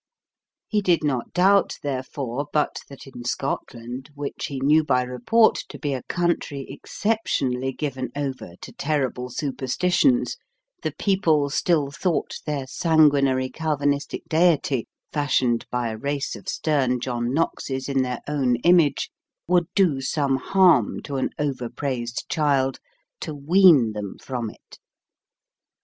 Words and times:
He 0.67 0.81
did 0.81 1.03
not 1.03 1.31
doubt, 1.31 1.77
therefore, 1.83 2.47
but 2.51 2.79
that 2.89 3.05
in 3.05 3.23
Scotland, 3.23 4.09
which 4.15 4.47
he 4.47 4.59
knew 4.59 4.83
by 4.83 5.03
report 5.03 5.57
to 5.69 5.77
be 5.77 5.93
a 5.93 6.01
country 6.01 6.65
exceptionally 6.69 7.71
given 7.71 8.09
over 8.15 8.55
to 8.61 8.71
terrible 8.71 9.29
superstitions, 9.29 10.37
the 10.81 10.91
people 10.91 11.51
still 11.51 11.91
thought 11.91 12.37
their 12.47 12.65
sanguinary 12.65 13.47
Calvinistic 13.47 14.23
deity, 14.27 14.87
fashioned 15.13 15.67
by 15.69 15.89
a 15.89 15.97
race 15.99 16.35
of 16.35 16.49
stern 16.49 16.99
John 16.99 17.31
Knoxes 17.31 17.87
in 17.87 18.01
their 18.01 18.21
own 18.27 18.55
image, 18.63 19.11
would 19.47 19.67
do 19.75 20.01
some 20.01 20.37
harm 20.37 21.03
to 21.03 21.17
an 21.17 21.29
over 21.37 21.69
praised 21.69 22.27
child, 22.27 22.79
"to 23.19 23.35
wean 23.35 23.91
them 23.91 24.15
from 24.19 24.49
it." 24.49 24.79